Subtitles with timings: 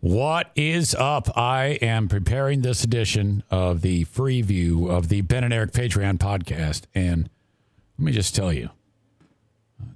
[0.00, 1.36] What is up?
[1.36, 6.16] I am preparing this edition of the free view of the Ben and Eric Patreon
[6.16, 6.84] podcast.
[6.94, 7.28] And
[7.98, 8.70] let me just tell you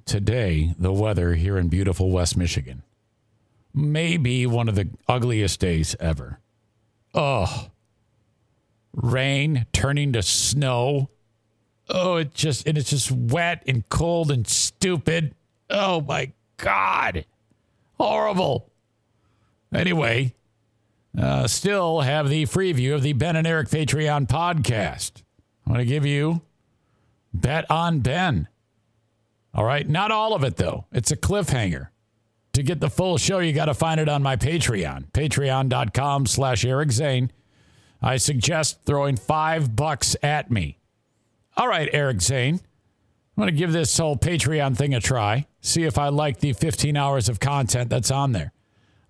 [0.04, 2.82] today, the weather here in beautiful West Michigan
[3.72, 6.38] may be one of the ugliest days ever.
[7.14, 7.68] Oh,
[8.92, 11.08] rain turning to snow.
[11.88, 15.34] Oh, it just, and it's just wet and cold and stupid.
[15.70, 17.24] Oh my God.
[17.96, 18.70] Horrible.
[19.74, 20.34] Anyway,
[21.18, 25.22] uh, still have the free view of the Ben and Eric Patreon podcast.
[25.66, 26.42] I want to give you
[27.32, 28.48] Bet on Ben.
[29.52, 29.88] All right.
[29.88, 30.86] Not all of it, though.
[30.92, 31.88] It's a cliffhanger.
[32.54, 36.64] To get the full show, you got to find it on my Patreon, patreon.com slash
[36.64, 37.32] Eric Zane.
[38.00, 40.78] I suggest throwing five bucks at me.
[41.56, 42.60] All right, Eric Zane.
[43.36, 46.52] I'm going to give this whole Patreon thing a try, see if I like the
[46.52, 48.52] 15 hours of content that's on there.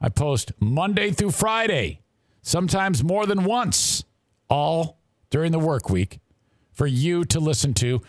[0.00, 2.00] I post Monday through Friday,
[2.42, 4.04] sometimes more than once,
[4.48, 4.98] all
[5.30, 6.20] during the work week
[6.72, 8.02] for you to listen to,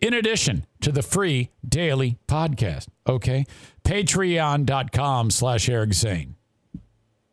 [0.00, 2.88] in addition to the free daily podcast.
[3.06, 3.44] Okay?
[3.84, 6.36] Patreon.com slash Eric Zane.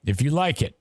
[0.05, 0.77] If you like it,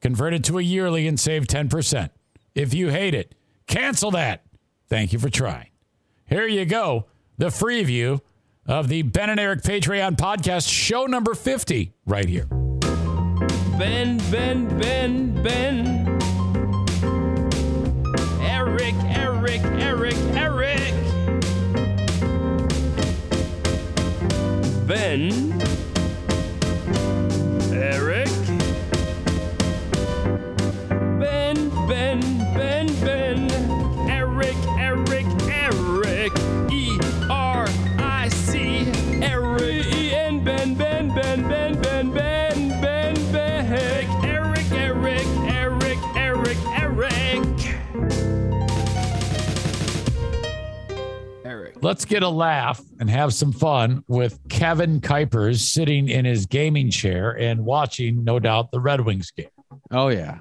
[0.00, 2.10] convert it to a yearly and save 10%.
[2.54, 3.34] If you hate it,
[3.66, 4.44] cancel that.
[4.88, 5.68] Thank you for trying.
[6.26, 7.06] Here you go.
[7.36, 8.22] The free view
[8.68, 12.44] of the Ben and Eric Patreon podcast, show number 50, right here.
[13.78, 16.06] Ben, Ben, Ben, Ben.
[18.42, 20.94] Eric, Eric, Eric, Eric.
[24.86, 25.57] Ben.
[51.98, 56.92] Let's get a laugh and have some fun with Kevin Kuipers sitting in his gaming
[56.92, 59.48] chair and watching, no doubt, the Red Wings game.
[59.90, 60.38] Oh yeah.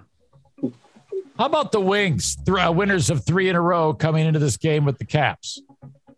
[0.62, 4.56] How about the Wings, th- uh, winners of three in a row coming into this
[4.56, 5.60] game with the Caps?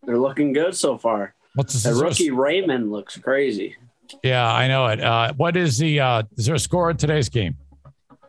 [0.03, 1.33] They're looking good so far.
[1.55, 3.77] What's The the rookie Raymond looks crazy.
[4.21, 4.99] Yeah, I know it.
[4.99, 6.01] Uh, what is the?
[6.01, 7.55] Uh, is there a score in today's game?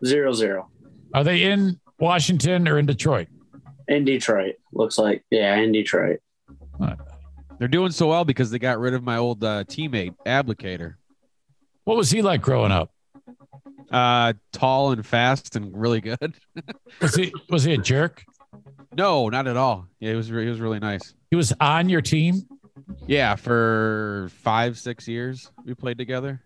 [0.06, 0.68] Zero zero
[1.12, 3.26] Are they in Washington or in Detroit?
[3.88, 4.54] in Detroit.
[4.72, 6.20] Looks like yeah, in Detroit.
[7.58, 10.94] They're doing so well because they got rid of my old uh, teammate, Applicator.
[11.84, 12.90] What was he like growing up?
[13.90, 16.34] Uh, tall and fast and really good.
[17.02, 18.24] Was he was he a jerk?
[18.96, 19.88] no, not at all.
[19.98, 21.12] Yeah, he was re- he was really nice.
[21.30, 22.42] He was on your team.
[23.06, 26.40] Yeah, for five six years we played together.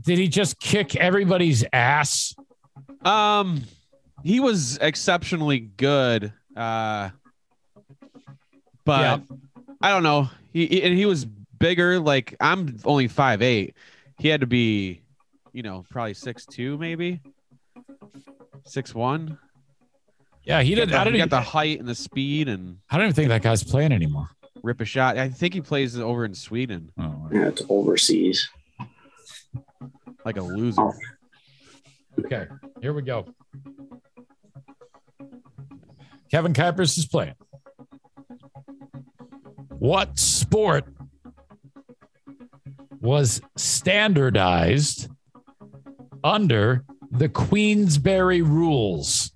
[0.00, 2.34] Did he just kick everybody's ass?
[3.04, 3.62] Um,
[4.24, 6.32] he was exceptionally good.
[6.56, 7.10] Uh,
[8.84, 9.36] but Yeah.
[9.82, 10.30] I don't know.
[10.52, 11.98] He he- and he was bigger.
[12.00, 13.74] Like I'm only five eight.
[14.18, 15.00] He had to be,
[15.52, 17.20] you know, probably six two, maybe
[18.64, 19.38] six one.
[20.44, 20.90] Yeah, he He did.
[20.90, 23.14] got, I the, don't he got the height and the speed and I don't even
[23.14, 24.28] think that guy's playing anymore.
[24.62, 25.16] rip a shot.
[25.18, 28.48] I think he plays over in Sweden Oh, Yeah, it's overseas.
[30.24, 30.80] like a loser.
[30.82, 30.92] Oh.
[32.24, 32.46] okay.
[32.80, 33.26] Here we go.
[36.30, 37.34] Kevin Kuipers is playing.
[39.82, 40.84] What sport
[43.00, 45.10] was standardized
[46.22, 49.32] under the Queensberry rules?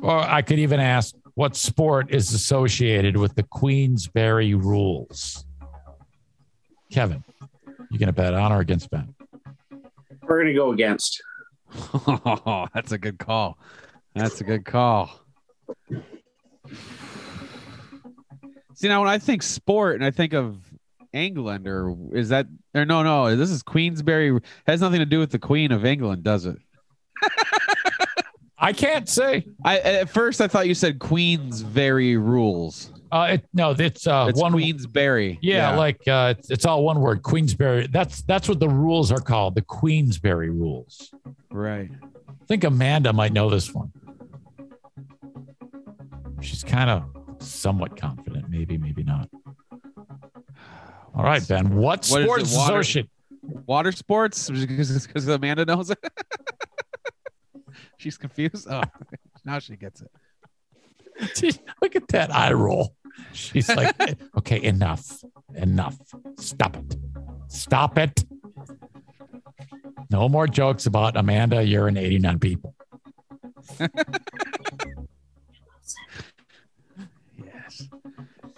[0.00, 5.44] Or I could even ask, what sport is associated with the Queensberry rules?
[6.90, 7.22] Kevin,
[7.90, 9.14] you going to bet on or against Ben?
[10.22, 11.22] We're gonna go against.
[11.92, 13.58] Oh, that's a good call.
[14.14, 15.20] That's a good call.
[18.80, 20.56] See now, when I think sport and I think of
[21.12, 24.40] England, or is that or no, no, this is Queensberry.
[24.66, 26.56] Has nothing to do with the Queen of England, does it?
[28.58, 29.44] I can't say.
[29.66, 32.90] I at first I thought you said Queensberry rules.
[33.12, 34.52] Uh, it, no, it's uh, It's one.
[34.52, 35.38] Queensberry.
[35.42, 37.22] Yeah, like uh, it's, it's all one word.
[37.22, 37.86] Queensberry.
[37.86, 39.56] That's that's what the rules are called.
[39.56, 41.12] The Queensberry rules.
[41.50, 41.90] right.
[42.28, 43.92] I think Amanda might know this one.
[46.40, 47.04] She's kind of
[47.42, 48.29] somewhat confident.
[48.50, 49.28] Maybe, maybe not.
[51.14, 51.76] All right, Ben.
[51.76, 53.08] What What is sports water- associate?
[53.66, 55.98] Water sports because Amanda knows it.
[57.96, 58.66] She's confused.
[58.70, 58.82] Oh,
[59.44, 60.10] now she gets it.
[61.82, 62.94] Look at that eye roll.
[63.32, 63.94] She's like,
[64.38, 65.22] okay, enough,
[65.54, 65.96] enough.
[66.38, 66.96] Stop it.
[67.48, 68.24] Stop it.
[70.10, 72.74] No more jokes about Amanda urinating on people.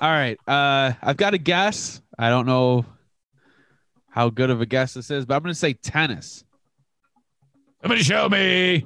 [0.02, 0.36] All right.
[0.48, 2.02] Uh, I've got a guess.
[2.18, 2.84] I don't know
[4.10, 6.42] how good of a guess this is, but I'm going to say tennis.
[7.80, 8.84] Somebody show me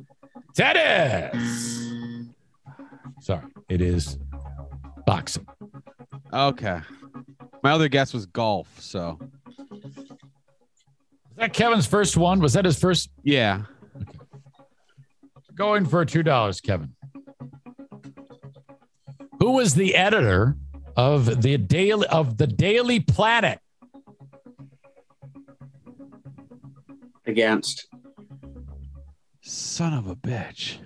[0.55, 1.91] tennis.
[3.23, 4.19] Sorry, it is
[5.07, 5.47] boxing.
[6.35, 6.81] Okay.
[7.63, 8.69] My other guess was golf.
[8.79, 9.19] So
[9.59, 10.05] Is
[11.37, 12.41] that Kevin's first one?
[12.41, 13.11] Was that his first?
[13.25, 13.63] yeah.
[15.55, 16.95] Going for two dollars, Kevin.
[19.41, 20.57] Who was the editor
[20.97, 23.61] of the daily of the Daily Planet?
[27.27, 27.89] Against.
[29.43, 30.79] Son of a bitch.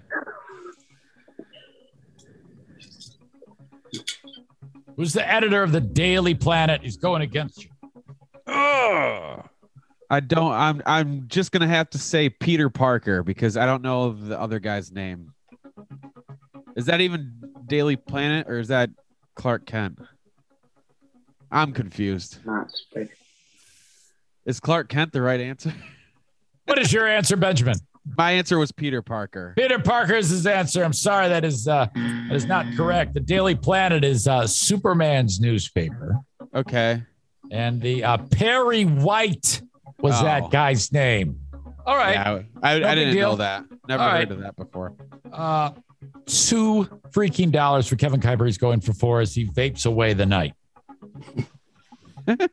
[4.96, 6.82] Who's the editor of the Daily Planet?
[6.82, 7.70] He's going against you.
[8.46, 9.48] Ugh.
[10.10, 10.52] I don't.
[10.52, 10.82] I'm.
[10.86, 14.90] I'm just gonna have to say Peter Parker because I don't know the other guy's
[14.90, 15.32] name.
[16.76, 17.32] Is that even
[17.66, 18.90] Daily Planet or is that
[19.40, 19.98] Clark Kent?
[21.50, 22.38] I'm confused.
[22.44, 23.08] Not big.
[24.44, 25.72] Is Clark Kent the right answer?
[26.66, 27.74] What is your answer, Benjamin?
[28.16, 29.54] My answer was Peter Parker.
[29.56, 30.84] Peter Parker is his answer.
[30.84, 33.12] I'm sorry, that is uh, that is not correct.
[33.14, 36.16] The Daily Planet is uh, Superman's newspaper,
[36.54, 37.02] Okay.
[37.50, 39.62] and the uh, Perry White
[39.98, 40.22] was Oh.
[40.24, 41.40] that guy's name.
[41.84, 43.30] All right, Yeah, I, I, No I didn't deal.
[43.30, 43.64] know that.
[43.88, 44.30] Never All heard right.
[44.30, 44.92] of that before.
[45.32, 45.70] uh,
[46.26, 48.46] two freaking dollars for Kevin Kuiper.
[48.46, 50.54] He's going for four as he vapes away the night.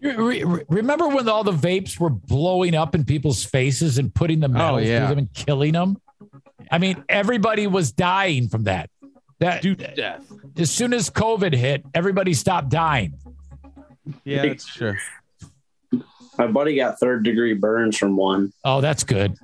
[0.00, 4.14] You re- re- remember when all the vapes were blowing up in people's faces and
[4.14, 5.00] putting the oh, metals yeah.
[5.00, 6.00] through them and killing them?
[6.70, 8.90] I mean, everybody was dying from that.
[9.40, 9.62] That
[9.96, 10.24] death.
[10.56, 13.14] as soon as COVID hit, everybody stopped dying.
[14.24, 14.96] Yeah, that's true.
[16.36, 18.52] My buddy got third degree burns from one.
[18.64, 19.36] Oh, that's good.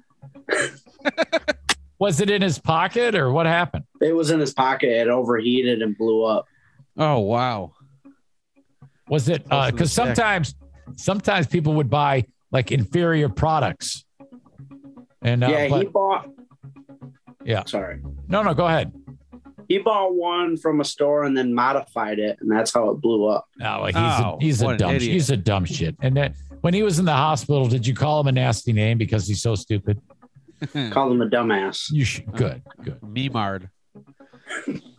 [1.99, 3.85] was it in his pocket or what happened?
[4.01, 4.91] It was in his pocket.
[4.91, 6.47] It overheated and blew up.
[6.97, 7.73] Oh wow.
[9.09, 10.05] Was it Close to the because stick.
[10.07, 10.55] sometimes
[10.97, 14.05] sometimes people would buy like inferior products.
[15.23, 16.29] And uh, yeah, he bought.
[17.45, 17.65] Yeah.
[17.65, 18.01] Sorry.
[18.29, 18.93] no, no, go ahead.
[19.69, 23.27] He bought one from a store and then modified it, and that's how it blew
[23.27, 23.47] up.
[23.59, 25.13] No, he's Oh, a, he's a dumb idiot.
[25.13, 25.97] he's a dumb shit.
[26.03, 28.99] And then when he was in the hospital, did you call him a nasty name
[28.99, 30.01] because he's so stupid?
[30.91, 31.91] Called him a dumbass.
[31.91, 33.01] You should good, good.
[33.03, 33.71] Memard.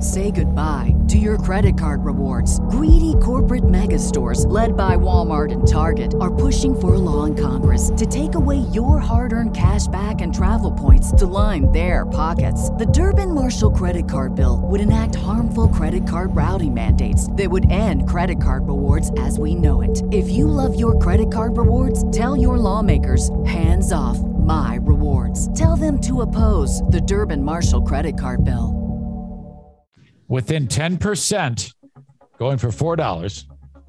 [0.00, 2.58] Say goodbye to your credit card rewards.
[2.70, 7.34] Greedy corporate mega stores, led by Walmart and Target, are pushing for a law in
[7.34, 12.06] Congress to take away your hard earned cash back and travel points to line their
[12.06, 12.70] pockets.
[12.70, 17.70] The Durbin Marshall credit card bill would enact harmful credit card routing mandates that would
[17.70, 20.02] end credit card rewards as we know it.
[20.10, 25.52] If you love your credit card rewards, tell your lawmakers hands off my rewards.
[25.58, 28.80] Tell them to oppose the Durbin Marshall credit card bill.
[30.28, 31.72] Within 10%,
[32.38, 33.46] going for four dollars,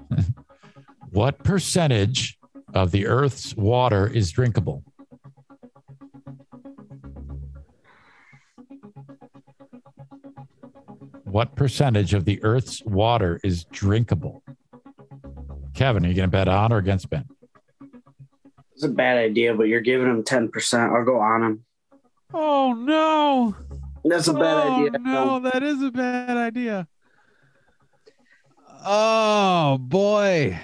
[1.12, 2.38] what percentage
[2.74, 4.84] of the earth's water is drinkable?
[11.24, 14.44] What percentage of the earth's water is drinkable?
[15.74, 17.26] Kevin, are you going to bet on or against Ben?
[18.76, 20.94] It's a bad idea, but you're giving him 10%.
[20.94, 21.66] I'll go on him.
[22.34, 23.56] Oh no.
[24.04, 25.00] That's a bad oh, idea.
[25.00, 26.88] No, that is a bad idea.
[28.86, 30.60] Oh boy.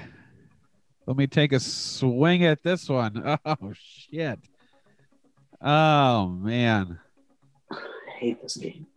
[1.08, 3.38] Let me take a swing at this one.
[3.46, 4.40] Oh shit.
[5.62, 7.00] Oh man.
[7.72, 7.76] I
[8.20, 8.88] hate this game.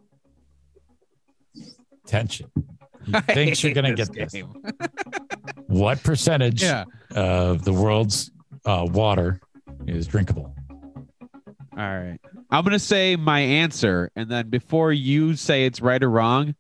[2.07, 2.51] Tension.
[3.05, 4.35] He I thinks you're going to get this.
[5.67, 6.85] What percentage Yeah.
[7.15, 8.31] of the world's
[8.65, 9.41] uh, water
[9.87, 10.55] is drinkable?
[11.77, 12.19] All right.
[12.51, 14.11] I'm going to say my answer.
[14.15, 16.55] And then before you say it's right or wrong,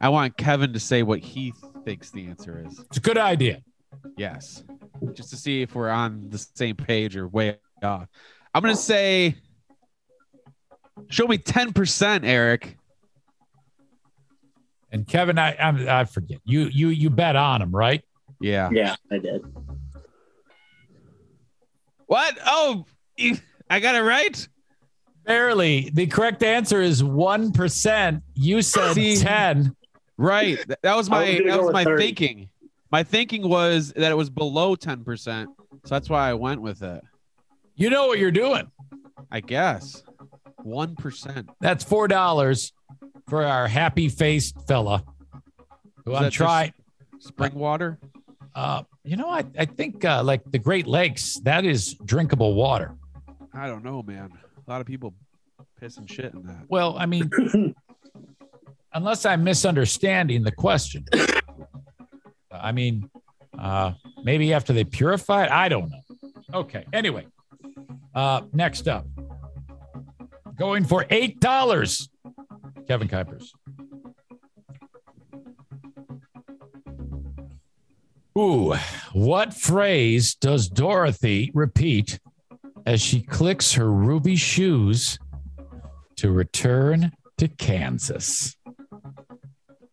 [0.00, 1.52] I want Kevin to say what he
[1.84, 2.78] thinks the answer is.
[2.78, 3.62] It's a good idea.
[4.16, 4.62] Yes.
[5.14, 8.06] Just to see if we're on the same page or way off.
[8.54, 9.34] I'm going to say,
[11.08, 12.76] show me 10%, Eric.
[14.92, 18.02] And Kevin, I I'm, I forget you you you bet on him, right?
[18.40, 18.70] Yeah.
[18.72, 19.42] Yeah, I did.
[22.06, 22.38] What?
[22.46, 22.84] Oh,
[23.68, 24.48] I got it right.
[25.24, 25.90] Barely.
[25.92, 28.22] The correct answer is one percent.
[28.34, 29.16] You said See?
[29.16, 29.74] ten.
[30.16, 30.58] Right.
[30.82, 32.02] That was my was that was my 30.
[32.02, 32.48] thinking.
[32.90, 35.50] My thinking was that it was below ten percent,
[35.84, 37.02] so that's why I went with it.
[37.74, 38.70] You know what you're doing.
[39.30, 40.02] I guess
[40.62, 41.50] one percent.
[41.60, 42.72] That's four dollars
[43.28, 45.04] for our happy faced fella.
[46.04, 46.72] Who Is I'm trying.
[47.18, 47.98] Spring water.
[48.54, 52.96] Uh, you know, I I think uh, like the Great Lakes, that is drinkable water.
[53.54, 54.30] I don't know, man.
[54.66, 55.14] A lot of people
[55.80, 56.64] pissing shit in that.
[56.68, 57.30] Well, I mean,
[58.92, 61.04] unless I'm misunderstanding the question.
[62.50, 63.08] I mean,
[63.58, 63.92] uh,
[64.24, 66.30] maybe after they purify it, I don't know.
[66.52, 66.84] Okay.
[66.92, 67.26] Anyway,
[68.14, 69.06] uh, next up,
[70.56, 72.08] going for eight dollars,
[72.88, 73.50] Kevin Kuipers.
[78.36, 78.74] Ooh,
[79.14, 82.18] what phrase does Dorothy repeat
[82.84, 85.18] as she clicks her ruby shoes
[86.16, 88.54] to return to Kansas?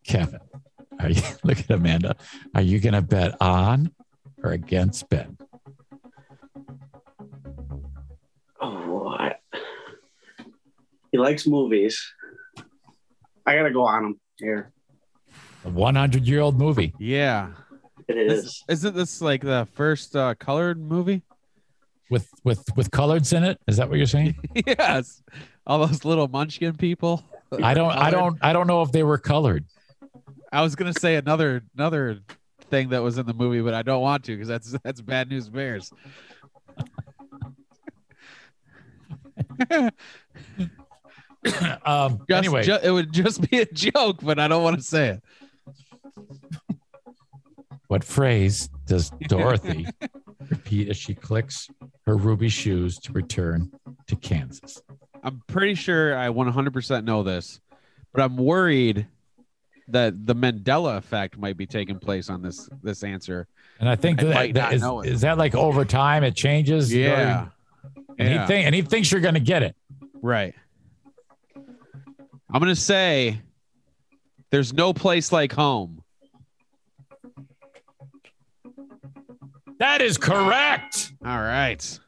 [0.06, 0.42] Kevin,
[1.00, 2.18] are you look at Amanda?
[2.54, 3.94] Are you going to bet on
[4.44, 5.38] or against Ben?
[8.60, 9.36] Oh, I,
[11.14, 12.14] he likes movies.
[13.46, 14.72] I gotta go on him here.
[15.66, 16.94] A 100 year old movie.
[16.98, 17.52] Yeah.
[18.08, 18.64] It This, is.
[18.70, 21.24] isn't this like the first uh, colored movie?
[22.10, 23.60] with with with coloreds in it.
[23.68, 24.36] Is that what you're saying?
[24.68, 25.24] yes.
[25.66, 27.24] All those little munchkin people.
[27.62, 29.66] I don't I don't I don't know if they were colored.
[30.52, 32.20] I was gonna say another another
[32.70, 35.30] thing that was in the movie, but I don't want to because that's that's bad
[35.30, 35.92] news bears.
[41.86, 44.84] um, Just, anyway, ju- it would just be a joke, but I don't want to
[44.84, 45.24] say it.
[47.94, 49.86] What phrase does Dorothy
[50.50, 51.70] repeat as she clicks
[52.08, 53.72] her ruby shoes to return
[54.08, 54.82] to Kansas?
[55.22, 57.62] I'm pretty sure I 100% know this,
[58.12, 59.06] but I'm worried
[59.90, 63.48] that the Mandela effect might be taking place on this this answer.
[63.80, 66.92] And I think I that, that is, is that like over time it changes.
[66.92, 67.50] Yeah.
[68.18, 68.42] and Yeah.
[68.42, 69.76] he think and he thinks you're going to get it.
[70.20, 70.56] Right.
[71.56, 73.40] I'm gonna say
[74.50, 76.03] there's no place like home.
[79.80, 81.13] That is correct.
[81.25, 82.00] All right.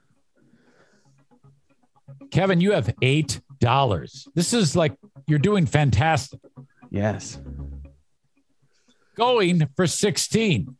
[2.31, 4.27] Kevin, you have eight dollars.
[4.35, 4.93] This is like
[5.27, 6.39] you're doing fantastic.
[6.89, 7.39] Yes.
[9.15, 10.75] Going for 16.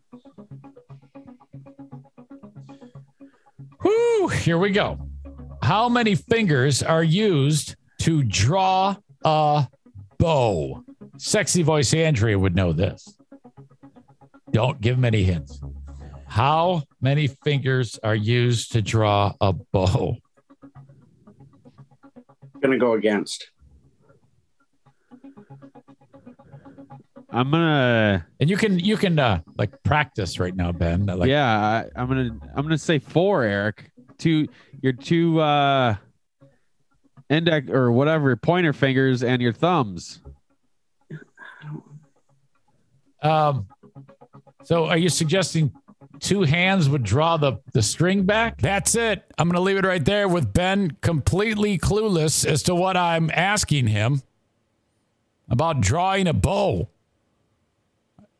[3.83, 4.99] Whoo, here we go.
[5.61, 9.67] How many fingers are used to draw a
[10.19, 10.83] bow?
[11.17, 13.17] Sexy voice Andrea would know this.
[14.51, 15.59] Don't give him any hints.
[16.35, 20.17] How many fingers are used to draw a bow?
[22.61, 23.51] Gonna go against.
[27.29, 31.05] I'm gonna And you can you can uh like practice right now, Ben.
[31.05, 33.89] Like yeah, I, I'm gonna I'm gonna say four, Eric.
[34.17, 34.49] Two
[34.81, 35.95] your two uh
[37.29, 40.19] index or whatever pointer fingers and your thumbs.
[43.21, 43.67] Um,
[44.65, 45.71] so are you suggesting
[46.19, 48.61] two hands would draw the, the string back?
[48.61, 49.23] That's it.
[49.37, 53.29] I'm going to leave it right there with Ben completely clueless as to what I'm
[53.31, 54.21] asking him
[55.49, 56.89] about drawing a bow.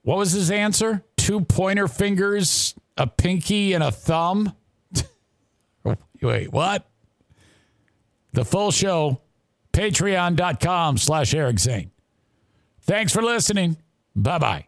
[0.03, 1.03] What was his answer?
[1.17, 4.55] Two pointer fingers, a pinky, and a thumb?
[6.21, 6.87] Wait, what?
[8.33, 9.21] The full show,
[9.73, 11.91] patreon.com slash Eric Zane.
[12.81, 13.77] Thanks for listening.
[14.15, 14.67] Bye bye.